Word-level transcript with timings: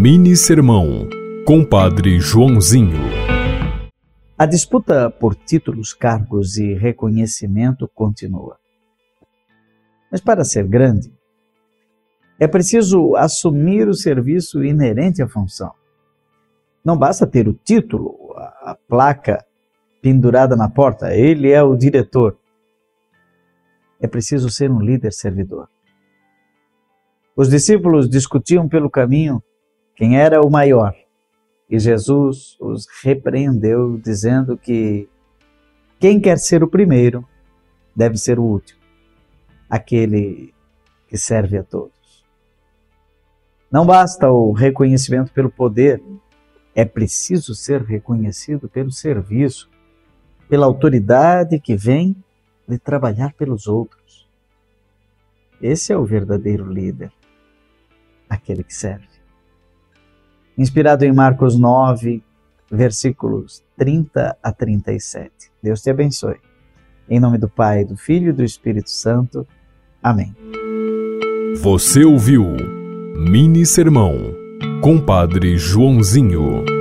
Mini 0.00 0.36
Sermão, 0.36 1.08
Compadre 1.44 2.20
Joãozinho. 2.20 3.00
A 4.38 4.46
disputa 4.46 5.10
por 5.10 5.34
títulos, 5.34 5.92
cargos 5.92 6.56
e 6.56 6.72
reconhecimento 6.72 7.90
continua. 7.92 8.56
Mas 10.08 10.20
para 10.20 10.44
ser 10.44 10.68
grande, 10.68 11.12
é 12.38 12.46
preciso 12.46 13.16
assumir 13.16 13.88
o 13.88 13.92
serviço 13.92 14.62
inerente 14.62 15.20
à 15.20 15.26
função. 15.26 15.72
Não 16.84 16.96
basta 16.96 17.26
ter 17.26 17.48
o 17.48 17.52
título, 17.52 18.32
a 18.36 18.78
placa 18.86 19.44
pendurada 20.00 20.54
na 20.54 20.70
porta, 20.70 21.12
ele 21.12 21.50
é 21.50 21.60
o 21.60 21.74
diretor. 21.74 22.38
É 24.00 24.06
preciso 24.06 24.48
ser 24.48 24.70
um 24.70 24.80
líder 24.80 25.12
servidor. 25.12 25.68
Os 27.34 27.48
discípulos 27.48 28.08
discutiam 28.08 28.68
pelo 28.68 28.88
caminho 28.88 29.42
quem 29.98 30.16
era 30.16 30.40
o 30.40 30.48
maior. 30.48 30.94
E 31.68 31.76
Jesus 31.76 32.56
os 32.60 32.86
repreendeu, 33.02 33.98
dizendo 33.98 34.56
que 34.56 35.08
quem 35.98 36.20
quer 36.20 36.38
ser 36.38 36.62
o 36.62 36.68
primeiro 36.68 37.26
deve 37.94 38.16
ser 38.16 38.38
o 38.38 38.44
último, 38.44 38.80
aquele 39.68 40.54
que 41.08 41.18
serve 41.18 41.58
a 41.58 41.64
todos. 41.64 42.24
Não 43.70 43.84
basta 43.84 44.30
o 44.30 44.52
reconhecimento 44.52 45.32
pelo 45.32 45.50
poder, 45.50 46.00
é 46.76 46.84
preciso 46.84 47.52
ser 47.52 47.82
reconhecido 47.82 48.68
pelo 48.68 48.92
serviço, 48.92 49.68
pela 50.48 50.64
autoridade 50.64 51.58
que 51.58 51.74
vem 51.74 52.16
de 52.68 52.78
trabalhar 52.78 53.32
pelos 53.32 53.66
outros. 53.66 54.30
Esse 55.60 55.92
é 55.92 55.98
o 55.98 56.06
verdadeiro 56.06 56.70
líder, 56.72 57.12
aquele 58.30 58.62
que 58.62 58.72
serve 58.72 59.17
inspirado 60.58 61.04
em 61.04 61.12
Marcos 61.12 61.56
9, 61.56 62.22
versículos 62.70 63.62
30 63.78 64.36
a 64.42 64.52
37. 64.52 65.30
Deus 65.62 65.80
te 65.80 65.90
abençoe. 65.90 66.36
Em 67.08 67.20
nome 67.20 67.38
do 67.38 67.48
Pai, 67.48 67.84
do 67.84 67.96
Filho 67.96 68.30
e 68.30 68.32
do 68.32 68.44
Espírito 68.44 68.90
Santo. 68.90 69.46
Amém. 70.02 70.34
Você 71.62 72.04
ouviu 72.04 72.44
Mini 73.16 73.64
Sermão, 73.64 74.34
Compadre 74.82 75.56
Joãozinho. 75.56 76.77